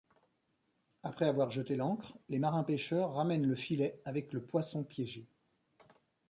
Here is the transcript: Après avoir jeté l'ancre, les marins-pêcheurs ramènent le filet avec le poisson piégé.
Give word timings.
Après 1.03 1.25
avoir 1.27 1.51
jeté 1.51 1.75
l'ancre, 1.75 2.17
les 2.27 2.39
marins-pêcheurs 2.39 3.13
ramènent 3.13 3.45
le 3.45 3.53
filet 3.53 3.99
avec 4.03 4.33
le 4.33 4.41
poisson 4.41 4.81
piégé. 4.83 5.27